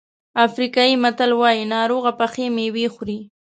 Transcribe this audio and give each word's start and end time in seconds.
افریقایي 0.45 0.95
متل 1.03 1.31
وایي 1.39 1.63
ناروغه 1.73 2.11
پخې 2.19 2.45
مېوې 2.55 2.85
خوري. 2.93 3.19